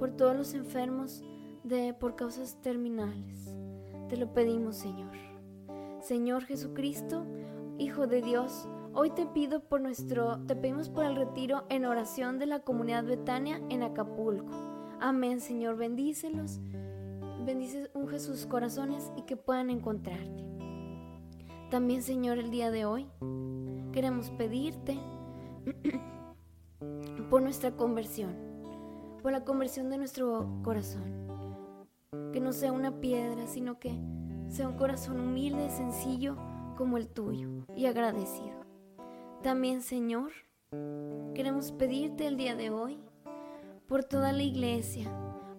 por 0.00 0.10
todos 0.10 0.36
los 0.36 0.54
enfermos 0.54 1.22
de 1.62 1.94
por 1.94 2.16
causas 2.16 2.60
terminales. 2.62 3.54
Te 4.08 4.16
lo 4.16 4.32
pedimos, 4.34 4.76
Señor. 4.76 5.12
Señor 6.00 6.44
Jesucristo, 6.44 7.24
Hijo 7.78 8.08
de 8.08 8.22
Dios, 8.22 8.68
hoy 8.92 9.10
te 9.10 9.26
pido 9.26 9.60
por 9.60 9.80
nuestro, 9.80 10.40
te 10.46 10.56
pedimos 10.56 10.88
por 10.88 11.04
el 11.04 11.14
retiro 11.14 11.64
en 11.68 11.84
oración 11.84 12.40
de 12.40 12.46
la 12.46 12.60
comunidad 12.60 13.04
Betania 13.04 13.60
en 13.68 13.84
Acapulco. 13.84 14.52
Amén, 14.98 15.40
Señor, 15.40 15.76
bendícelos. 15.76 16.58
Bendice, 17.44 17.90
un 17.94 18.18
sus 18.18 18.46
corazones 18.46 19.12
y 19.16 19.22
que 19.22 19.36
puedan 19.36 19.70
encontrarte. 19.70 20.44
También, 21.70 22.02
Señor, 22.02 22.38
el 22.38 22.50
día 22.50 22.70
de 22.70 22.86
hoy 22.86 23.06
queremos 23.96 24.28
pedirte 24.28 24.98
por 27.30 27.40
nuestra 27.40 27.70
conversión, 27.70 28.36
por 29.22 29.32
la 29.32 29.42
conversión 29.42 29.88
de 29.88 29.96
nuestro 29.96 30.60
corazón. 30.62 31.26
Que 32.30 32.38
no 32.38 32.52
sea 32.52 32.72
una 32.72 33.00
piedra, 33.00 33.46
sino 33.46 33.78
que 33.78 33.98
sea 34.50 34.68
un 34.68 34.76
corazón 34.76 35.18
humilde, 35.18 35.70
sencillo 35.70 36.36
como 36.76 36.98
el 36.98 37.08
tuyo 37.08 37.48
y 37.74 37.86
agradecido. 37.86 38.66
También, 39.42 39.80
Señor, 39.80 40.30
queremos 41.34 41.72
pedirte 41.72 42.26
el 42.26 42.36
día 42.36 42.54
de 42.54 42.68
hoy 42.68 42.98
por 43.88 44.04
toda 44.04 44.34
la 44.34 44.42
iglesia, 44.42 45.10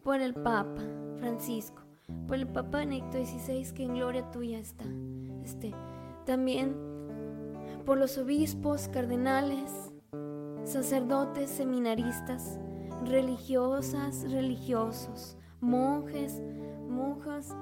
por 0.03 0.21
el 0.21 0.35
Papa 0.35 0.83
Francisco, 1.17 1.81
por 2.27 2.37
el 2.37 2.45
Papa 2.45 2.77
Benedicto 2.77 3.17
XVI, 3.17 3.73
que 3.73 3.83
en 3.85 3.95
gloria 3.95 4.29
tuya 4.29 4.59
está. 4.59 4.85
Este, 5.43 5.73
también 6.27 6.96
por 7.87 7.97
los 7.97 8.17
obispos, 8.17 8.89
cardenales, 8.89 9.93
sacerdotes, 10.65 11.49
seminaristas, 11.49 12.59
religiosas, 13.05 14.29
religiosos, 14.29 15.37
monjes, 15.61 16.41
monjas, 16.89 17.55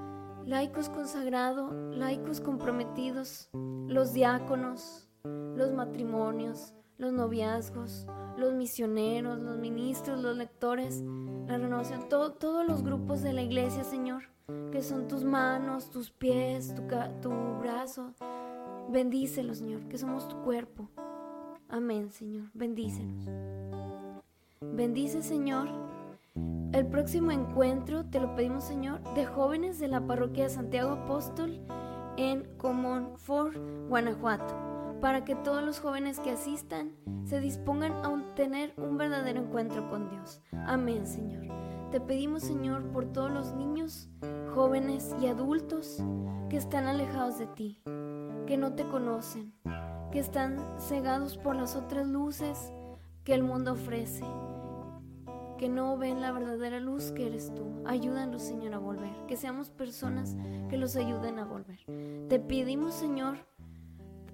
laicos 0.43 0.89
consagrados, 0.89 1.71
laicos 1.95 2.41
comprometidos, 2.41 3.51
los 3.85 4.13
diáconos, 4.13 5.07
los 5.23 5.71
matrimonios, 5.73 6.73
los 6.97 7.13
noviazgos, 7.13 8.07
los 8.35 8.55
misioneros, 8.55 9.37
los 9.37 9.59
ministros, 9.59 10.19
los 10.23 10.35
lectores, 10.35 11.03
la 11.45 11.59
renovación, 11.59 12.09
todos 12.09 12.65
los 12.67 12.81
grupos 12.81 13.21
de 13.21 13.31
la 13.31 13.43
iglesia, 13.43 13.83
Señor, 13.83 14.23
que 14.71 14.81
son 14.81 15.07
tus 15.07 15.23
manos, 15.23 15.91
tus 15.91 16.09
pies, 16.09 16.73
tu, 16.73 16.81
tu 17.21 17.29
brazo. 17.59 18.15
Bendícelos, 18.89 19.59
Señor, 19.59 19.87
que 19.87 19.97
somos 19.97 20.27
tu 20.27 20.41
cuerpo. 20.41 20.89
Amén, 21.69 22.11
Señor. 22.11 22.49
Bendícenos. 22.53 23.27
Bendice, 24.61 25.21
Señor, 25.21 25.69
el 26.73 26.87
próximo 26.87 27.31
encuentro, 27.31 28.05
te 28.05 28.19
lo 28.19 28.35
pedimos, 28.35 28.65
Señor, 28.65 29.01
de 29.13 29.25
jóvenes 29.25 29.79
de 29.79 29.87
la 29.87 30.05
parroquia 30.05 30.43
de 30.43 30.49
Santiago 30.49 30.91
Apóstol 30.91 31.61
en 32.17 32.43
Común 32.57 33.17
for 33.17 33.53
Guanajuato, 33.87 34.99
para 34.99 35.23
que 35.23 35.35
todos 35.35 35.63
los 35.63 35.79
jóvenes 35.79 36.19
que 36.19 36.31
asistan 36.31 36.91
se 37.23 37.39
dispongan 37.39 37.93
a 37.93 38.35
tener 38.35 38.73
un 38.77 38.97
verdadero 38.97 39.39
encuentro 39.39 39.89
con 39.89 40.09
Dios. 40.09 40.41
Amén, 40.65 41.07
Señor. 41.07 41.47
Te 41.91 42.01
pedimos, 42.01 42.43
Señor, 42.43 42.83
por 42.91 43.05
todos 43.05 43.31
los 43.31 43.53
niños, 43.53 44.09
jóvenes 44.53 45.15
y 45.21 45.27
adultos 45.27 46.03
que 46.49 46.57
están 46.57 46.85
alejados 46.87 47.39
de 47.39 47.47
ti, 47.47 47.81
que 48.45 48.57
no 48.57 48.73
te 48.73 48.87
conocen, 48.87 49.53
que 50.11 50.19
están 50.19 50.59
cegados 50.79 51.37
por 51.37 51.55
las 51.55 51.75
otras 51.75 52.07
luces 52.07 52.71
que 53.23 53.33
el 53.33 53.43
mundo 53.43 53.73
ofrece, 53.73 54.23
que 55.57 55.69
no 55.69 55.97
ven 55.97 56.21
la 56.21 56.31
verdadera 56.31 56.79
luz 56.79 57.11
que 57.11 57.27
eres 57.27 57.53
tú. 57.55 57.83
Ayúdanos, 57.85 58.43
Señor, 58.43 58.73
a 58.73 58.77
volver, 58.77 59.25
que 59.27 59.35
seamos 59.35 59.69
personas 59.69 60.35
que 60.69 60.77
los 60.77 60.95
ayuden 60.95 61.39
a 61.39 61.45
volver. 61.45 61.79
Te 62.29 62.39
pedimos, 62.39 62.93
Señor, 62.93 63.37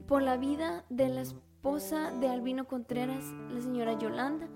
por 0.08 0.22
la 0.22 0.38
vida 0.38 0.84
de 0.90 1.10
la 1.10 1.22
esposa 1.22 2.12
de 2.12 2.28
Albino 2.28 2.68
Contreras, 2.68 3.24
la 3.50 3.62
señora 3.62 3.98
Yolanda, 3.98 4.48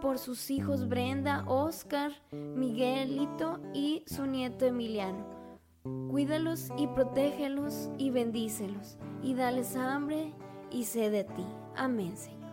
por 0.00 0.18
sus 0.18 0.50
hijos 0.50 0.88
Brenda, 0.88 1.44
Oscar, 1.46 2.12
Miguelito 2.32 3.60
y 3.74 4.04
su 4.06 4.26
nieto 4.26 4.64
Emiliano. 4.64 5.41
Cuídalos 5.84 6.70
y 6.76 6.86
protégelos 6.86 7.90
y 7.98 8.10
bendícelos 8.10 8.98
y 9.22 9.34
dales 9.34 9.74
hambre 9.74 10.32
y 10.70 10.84
sé 10.84 11.10
de 11.10 11.24
ti. 11.24 11.44
Amén, 11.76 12.16
Señor. 12.16 12.52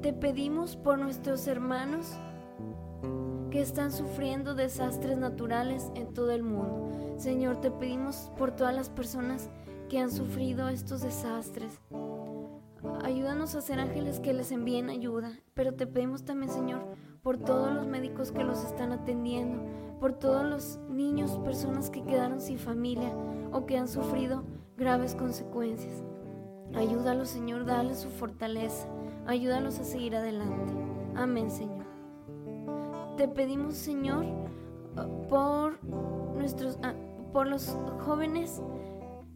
Te 0.00 0.14
pedimos 0.14 0.76
por 0.76 0.98
nuestros 0.98 1.46
hermanos 1.46 2.16
que 3.50 3.60
están 3.60 3.92
sufriendo 3.92 4.54
desastres 4.54 5.18
naturales 5.18 5.90
en 5.96 6.14
todo 6.14 6.30
el 6.30 6.42
mundo. 6.42 6.90
Señor, 7.18 7.60
te 7.60 7.70
pedimos 7.70 8.30
por 8.38 8.52
todas 8.52 8.74
las 8.74 8.88
personas 8.88 9.50
que 9.90 9.98
han 9.98 10.10
sufrido 10.10 10.68
estos 10.68 11.02
desastres. 11.02 11.78
Ayúdanos 13.02 13.54
a 13.54 13.60
ser 13.60 13.80
ángeles 13.80 14.20
que 14.20 14.32
les 14.32 14.52
envíen 14.52 14.88
ayuda, 14.88 15.38
pero 15.54 15.74
te 15.74 15.86
pedimos 15.86 16.24
también, 16.24 16.52
Señor, 16.52 16.80
por 17.22 17.38
todos 17.38 17.72
los 17.72 17.86
médicos 17.86 18.32
que 18.32 18.44
los 18.44 18.64
están 18.64 18.92
atendiendo, 18.92 19.62
por 20.00 20.12
todos 20.12 20.44
los 20.44 20.78
niños, 20.88 21.38
personas 21.44 21.90
que 21.90 22.04
quedaron 22.04 22.40
sin 22.40 22.58
familia 22.58 23.12
o 23.52 23.66
que 23.66 23.76
han 23.76 23.88
sufrido 23.88 24.44
graves 24.76 25.14
consecuencias. 25.14 26.04
Ayúdalos, 26.74 27.28
Señor, 27.28 27.64
dale 27.64 27.94
su 27.94 28.08
fortaleza. 28.08 28.86
Ayúdalos 29.26 29.78
a 29.78 29.84
seguir 29.84 30.16
adelante. 30.16 30.72
Amén, 31.16 31.50
Señor. 31.50 31.86
Te 33.16 33.26
pedimos, 33.26 33.74
Señor, 33.74 34.24
por 35.28 35.82
nuestros 36.36 36.78
ah, 36.82 36.94
por 37.32 37.46
los 37.46 37.76
jóvenes 38.06 38.62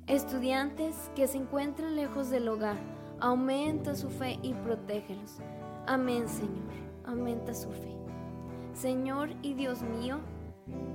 estudiantes 0.07 1.11
que 1.15 1.27
se 1.27 1.39
encuentran 1.39 1.97
lejos 1.97 2.31
del 2.31 2.49
hogar. 2.49 2.77
Aumenta 3.21 3.95
su 3.95 4.09
fe 4.09 4.39
y 4.43 4.55
protégelos. 4.55 5.39
Amén, 5.87 6.29
Señor. 6.29 6.92
Aumenta 7.05 7.55
su 7.55 7.71
fe. 7.71 7.97
Señor 8.75 9.31
y 9.43 9.55
Dios 9.55 9.83
mío, 9.83 10.21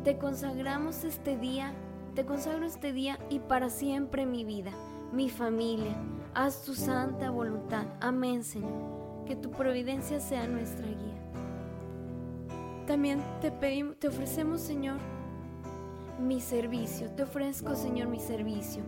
te 0.03 0.17
consagramos 0.17 1.03
este 1.03 1.37
día, 1.37 1.73
te 2.15 2.25
consagro 2.25 2.65
este 2.65 2.93
día 2.93 3.19
y 3.29 3.39
para 3.39 3.69
siempre 3.69 4.25
mi 4.25 4.43
vida, 4.43 4.71
mi 5.11 5.29
familia. 5.29 5.95
Haz 6.33 6.63
tu 6.63 6.73
santa 6.73 7.29
voluntad. 7.29 7.85
Amén, 7.99 8.43
Señor. 8.43 9.25
Que 9.25 9.35
tu 9.35 9.51
providencia 9.51 10.19
sea 10.19 10.47
nuestra 10.47 10.87
guía. 10.87 11.17
También 12.87 13.21
te 13.41 13.51
pedimos, 13.51 13.97
te 13.97 14.07
ofrecemos, 14.07 14.61
Señor, 14.61 14.97
mi 16.19 16.39
servicio. 16.39 17.09
Te 17.11 17.23
ofrezco, 17.23 17.75
Señor, 17.75 18.07
mi 18.07 18.19
servicio, 18.19 18.81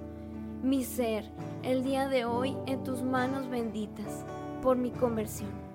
mi 0.64 0.84
ser, 0.84 1.30
el 1.64 1.84
día 1.84 2.08
de 2.08 2.26
hoy 2.26 2.56
en 2.66 2.84
tus 2.84 3.04
manos 3.04 3.50
benditas 3.50 4.26
por 4.62 4.78
mi 4.78 4.92
conversión. 4.92 5.69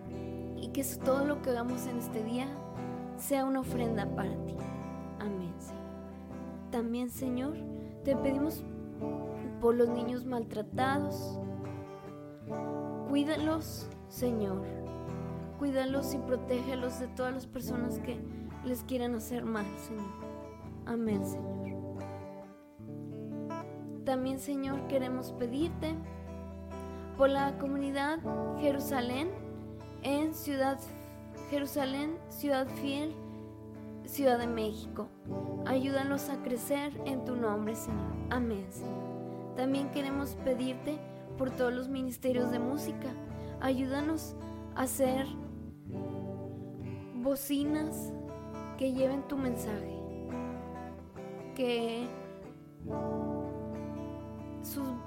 Que 0.75 0.83
todo 1.05 1.25
lo 1.25 1.41
que 1.41 1.51
hagamos 1.51 1.87
en 1.87 1.99
este 1.99 2.25
día 2.25 2.49
sea 3.17 3.45
una 3.45 3.61
ofrenda 3.61 4.07
para 4.17 4.35
ti. 4.45 4.57
Amén, 5.21 5.55
Señor. 5.61 5.85
También, 6.73 7.11
Señor, 7.11 7.57
te 8.03 8.17
pedimos 8.17 8.65
por 9.61 9.77
los 9.77 9.89
niños 9.91 10.25
maltratados. 10.27 11.39
Cuídalos, 13.09 13.89
Señor. 14.09 14.65
Cuídalos 15.61 16.13
y 16.13 16.19
protégelos 16.19 16.99
de 16.99 17.07
todas 17.07 17.33
las 17.33 17.47
personas 17.47 18.01
que 18.01 18.19
les 18.65 18.83
quieran 18.83 19.15
hacer 19.15 19.45
mal, 19.45 19.67
Señor. 19.79 20.11
Amén, 20.87 21.25
Señor. 21.25 21.55
También, 24.05 24.41
Señor, 24.41 24.89
queremos 24.89 25.31
pedirte 25.35 25.95
por 27.17 27.31
la 27.31 27.59
comunidad 27.59 28.19
Jerusalén 28.59 29.44
en 30.05 30.35
Ciudad 30.35 30.79
Jerusalén, 31.51 32.17
Ciudad 32.29 32.67
Fiel, 32.81 33.15
Ciudad 34.05 34.39
de 34.39 34.47
México. 34.47 35.09
Ayúdanos 35.67 36.29
a 36.29 36.43
crecer 36.43 36.93
en 37.05 37.25
tu 37.25 37.37
nombre, 37.37 37.75
Señor. 37.75 38.13
Amén, 38.31 38.67
Señor. 38.71 39.55
También 39.57 39.91
queremos 39.91 40.37
pedirte 40.45 40.99
por 41.39 41.51
todos 41.51 41.73
los 41.73 41.89
ministerios 41.89 42.51
de 42.51 42.59
música. 42.59 43.09
Ayúdanos 43.61 44.35
a 44.75 44.83
hacer 44.83 45.27
bocinas 47.23 48.13
que 48.79 48.93
lleven 48.93 49.27
tu 49.29 49.37
mensaje. 49.37 49.99
Que 51.55 52.09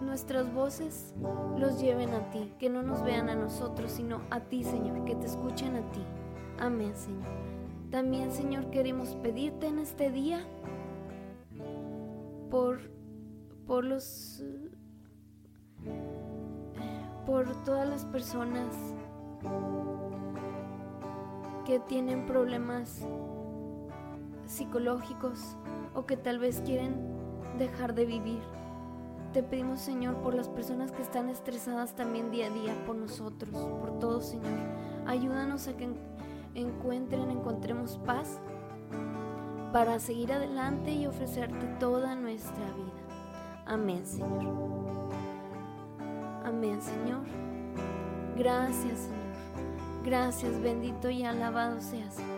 nuestras 0.02 0.54
voces 0.54 1.13
los 1.58 1.80
lleven 1.80 2.13
a 2.13 2.30
ti, 2.30 2.52
que 2.60 2.70
no 2.70 2.84
nos 2.84 3.04
vean 3.04 3.30
a 3.30 3.36
nosotros, 3.36 3.91
sino 3.91 4.22
a 4.30 4.39
ti, 4.39 4.63
Señor, 4.63 5.04
que 5.06 5.15
te 5.15 5.26
escuchen 5.26 5.76
a 5.76 5.91
ti. 5.91 6.04
Amén, 6.60 6.96
Señor. 6.96 7.28
También, 7.91 8.32
Señor, 8.32 8.70
queremos 8.70 9.15
pedirte 9.15 9.67
en 9.67 9.80
este 9.80 10.12
día 10.12 10.46
por, 12.50 12.80
por 13.65 13.84
los 13.84 14.43
por 17.26 17.46
todas 17.63 17.88
las 17.88 18.06
personas 18.06 18.74
que 21.65 21.78
tienen 21.80 22.26
problemas 22.26 23.06
psicológicos 24.46 25.58
o 25.93 26.06
que 26.06 26.15
tal 26.15 26.39
vez 26.39 26.62
quieren 26.62 26.96
dejar 27.58 27.93
de 27.93 28.06
vivir. 28.06 28.57
Te 29.34 29.44
pedimos, 29.44 29.82
Señor, 29.82 30.16
por 30.22 30.34
las 30.34 30.50
personas 30.50 30.92
que 30.92 31.02
están 31.02 31.30
estresadas 31.30 31.96
también 31.96 32.32
día 32.32 32.48
a 32.48 32.50
día, 32.50 32.74
por 32.86 32.96
nosotros, 32.96 33.54
por 33.80 34.00
todos, 34.00 34.26
Señor. 34.26 34.58
Ayúdanos 35.06 35.68
a 35.68 35.78
que 35.78 35.90
encuentren, 36.56 37.30
encontremos 37.30 37.98
paz 38.06 38.40
para 39.72 40.00
seguir 40.00 40.34
adelante 40.34 40.92
y 40.92 41.06
ofrecerte 41.06 41.66
toda 41.80 42.16
nuestra 42.16 42.66
vida. 42.74 43.63
Amén, 43.66 44.06
Señor. 44.06 44.56
Amén, 46.44 46.82
Señor. 46.82 47.26
Gracias, 48.38 49.00
Señor. 49.00 49.18
Gracias, 50.04 50.62
bendito 50.62 51.10
y 51.10 51.24
alabado 51.24 51.82
seas, 51.82 52.13
Señor. 52.16 52.38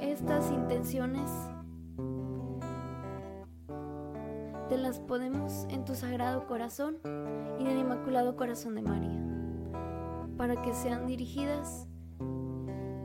Estas 0.00 0.50
intenciones 0.50 1.30
te 4.72 4.78
las 4.78 5.00
podemos 5.00 5.66
en 5.68 5.84
tu 5.84 5.94
sagrado 5.94 6.46
corazón 6.46 6.98
y 7.04 7.62
en 7.62 7.66
el 7.66 7.80
inmaculado 7.80 8.36
corazón 8.36 8.74
de 8.74 8.80
María, 8.80 9.22
para 10.38 10.62
que 10.62 10.72
sean 10.72 11.06
dirigidas 11.06 11.86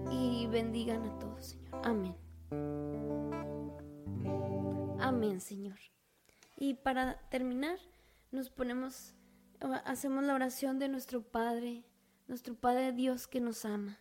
y 0.09 0.47
bendigan 0.47 1.03
a 1.03 1.19
todos, 1.19 1.47
Señor. 1.47 1.81
Amén. 1.83 2.15
Amén, 4.97 5.41
Señor. 5.41 5.77
Y 6.55 6.75
para 6.75 7.19
terminar, 7.27 7.79
nos 8.31 8.49
ponemos, 8.49 9.13
hacemos 9.83 10.23
la 10.23 10.35
oración 10.35 10.79
de 10.79 10.87
nuestro 10.87 11.21
Padre, 11.21 11.83
nuestro 12.29 12.55
Padre 12.55 12.93
Dios 12.93 13.27
que 13.27 13.41
nos 13.41 13.65
ama. 13.65 13.99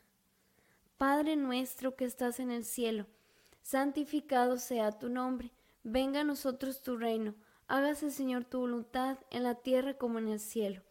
Padre 0.99 1.35
nuestro 1.35 1.97
que 1.97 2.05
estás 2.05 2.39
en 2.39 2.53
el 2.53 2.65
cielo, 2.65 3.07
santificado 3.63 4.57
sea 4.57 4.93
tu 4.93 5.09
nombre, 5.09 5.53
venga 5.83 6.21
a 6.21 6.25
nosotros 6.25 6.81
tu 6.81 6.97
reino, 6.97 7.35
hágase 7.69 8.11
Señor 8.11 8.45
tu 8.45 8.61
voluntad 8.61 9.19
en 9.31 9.43
la 9.43 9.57
tierra 9.57 9.95
como 9.95 10.19
en 10.19 10.29
el 10.29 10.41
cielo. 10.41 10.83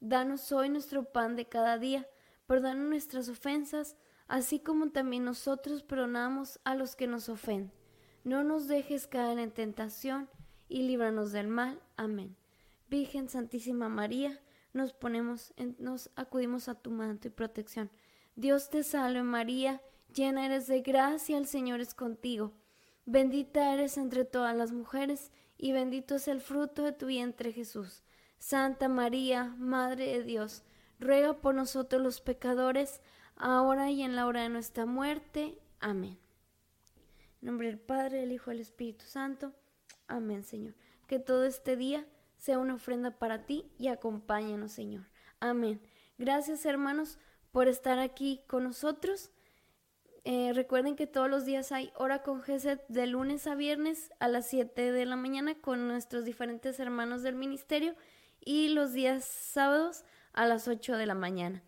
Danos 0.00 0.52
hoy 0.52 0.68
nuestro 0.68 1.04
pan 1.04 1.36
de 1.36 1.46
cada 1.46 1.78
día, 1.78 2.08
perdona 2.46 2.82
nuestras 2.82 3.28
ofensas, 3.28 3.96
así 4.28 4.60
como 4.60 4.90
también 4.90 5.24
nosotros 5.24 5.82
perdonamos 5.82 6.60
a 6.64 6.74
los 6.74 6.96
que 6.96 7.06
nos 7.06 7.28
ofenden. 7.28 7.72
No 8.24 8.44
nos 8.44 8.68
dejes 8.68 9.06
caer 9.06 9.38
en 9.38 9.50
tentación 9.50 10.28
y 10.68 10.82
líbranos 10.82 11.32
del 11.32 11.48
mal. 11.48 11.80
Amén. 11.96 12.36
Virgen 12.88 13.28
Santísima 13.28 13.88
María, 13.88 14.40
nos 14.72 14.92
ponemos, 14.92 15.52
nos 15.78 16.10
acudimos 16.16 16.68
a 16.68 16.74
tu 16.74 16.90
manto 16.90 17.28
y 17.28 17.30
protección. 17.30 17.90
Dios 18.36 18.70
te 18.70 18.84
salve 18.84 19.22
María, 19.22 19.82
llena 20.14 20.46
eres 20.46 20.66
de 20.66 20.80
gracia, 20.80 21.38
el 21.38 21.46
Señor 21.46 21.80
es 21.80 21.94
contigo. 21.94 22.52
Bendita 23.04 23.74
eres 23.74 23.96
entre 23.96 24.24
todas 24.24 24.56
las 24.56 24.72
mujeres, 24.72 25.32
y 25.60 25.72
bendito 25.72 26.14
es 26.14 26.26
el 26.26 26.40
fruto 26.40 26.82
de 26.82 26.92
tu 26.92 27.06
vientre 27.06 27.52
Jesús. 27.52 28.02
Santa 28.38 28.88
María, 28.88 29.54
Madre 29.58 30.06
de 30.06 30.24
Dios, 30.24 30.62
ruega 30.98 31.34
por 31.34 31.54
nosotros 31.54 32.00
los 32.00 32.22
pecadores, 32.22 33.02
ahora 33.36 33.90
y 33.90 34.02
en 34.02 34.16
la 34.16 34.26
hora 34.26 34.42
de 34.42 34.48
nuestra 34.48 34.86
muerte. 34.86 35.58
Amén. 35.78 36.18
En 37.42 37.46
nombre 37.46 37.66
del 37.66 37.78
Padre, 37.78 38.20
del 38.20 38.32
Hijo 38.32 38.50
y 38.50 38.54
del 38.54 38.62
Espíritu 38.62 39.04
Santo. 39.04 39.52
Amén, 40.08 40.44
Señor. 40.44 40.74
Que 41.06 41.18
todo 41.18 41.44
este 41.44 41.76
día 41.76 42.06
sea 42.38 42.58
una 42.58 42.74
ofrenda 42.74 43.18
para 43.18 43.44
ti 43.44 43.70
y 43.78 43.88
acompáñanos, 43.88 44.72
Señor. 44.72 45.04
Amén. 45.40 45.80
Gracias, 46.16 46.64
hermanos, 46.64 47.18
por 47.52 47.68
estar 47.68 47.98
aquí 47.98 48.40
con 48.46 48.64
nosotros. 48.64 49.30
Eh, 50.24 50.52
recuerden 50.54 50.96
que 50.96 51.06
todos 51.06 51.30
los 51.30 51.46
días 51.46 51.72
hay 51.72 51.92
hora 51.96 52.22
con 52.22 52.42
Geset 52.42 52.86
de 52.88 53.06
lunes 53.06 53.46
a 53.46 53.54
viernes 53.54 54.10
a 54.18 54.28
las 54.28 54.46
7 54.48 54.92
de 54.92 55.06
la 55.06 55.16
mañana 55.16 55.54
con 55.54 55.88
nuestros 55.88 56.24
diferentes 56.24 56.78
hermanos 56.78 57.22
del 57.22 57.36
ministerio 57.36 57.94
y 58.38 58.68
los 58.68 58.92
días 58.92 59.24
sábados 59.24 60.04
a 60.34 60.46
las 60.46 60.68
8 60.68 60.98
de 60.98 61.06
la 61.06 61.14
mañana. 61.14 61.62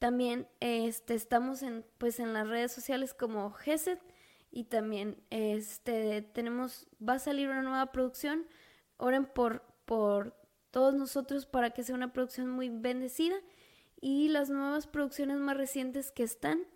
También 0.00 0.48
este, 0.58 1.14
estamos 1.14 1.62
en, 1.62 1.84
pues, 1.98 2.18
en 2.18 2.32
las 2.32 2.48
redes 2.48 2.72
sociales 2.72 3.14
como 3.14 3.52
GESET 3.52 4.00
y 4.50 4.64
también 4.64 5.22
este, 5.30 6.22
tenemos, 6.22 6.88
va 7.06 7.14
a 7.14 7.18
salir 7.20 7.48
una 7.48 7.62
nueva 7.62 7.92
producción. 7.92 8.46
Oren 8.96 9.26
por, 9.26 9.62
por 9.84 10.34
todos 10.72 10.94
nosotros 10.94 11.46
para 11.46 11.70
que 11.70 11.84
sea 11.84 11.94
una 11.94 12.12
producción 12.12 12.50
muy 12.50 12.68
bendecida 12.68 13.36
y 14.00 14.28
las 14.28 14.50
nuevas 14.50 14.88
producciones 14.88 15.38
más 15.38 15.56
recientes 15.56 16.10
que 16.10 16.24
están 16.24 16.66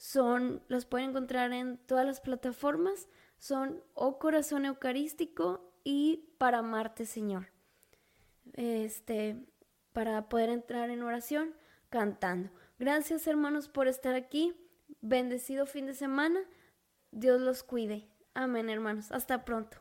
son, 0.00 0.62
las 0.68 0.86
pueden 0.86 1.10
encontrar 1.10 1.52
en 1.52 1.76
todas 1.76 2.06
las 2.06 2.22
plataformas, 2.22 3.06
son 3.36 3.82
O 3.92 4.18
Corazón 4.18 4.64
Eucarístico 4.64 5.74
y 5.84 6.24
Para 6.38 6.62
Marte 6.62 7.04
Señor. 7.04 7.48
Este, 8.54 9.44
para 9.92 10.30
poder 10.30 10.48
entrar 10.48 10.88
en 10.88 11.02
oración 11.02 11.54
cantando. 11.90 12.48
Gracias 12.78 13.26
hermanos 13.26 13.68
por 13.68 13.88
estar 13.88 14.14
aquí. 14.14 14.54
Bendecido 15.02 15.66
fin 15.66 15.84
de 15.84 15.92
semana. 15.92 16.40
Dios 17.10 17.38
los 17.38 17.62
cuide. 17.62 18.08
Amén 18.32 18.70
hermanos. 18.70 19.12
Hasta 19.12 19.44
pronto. 19.44 19.76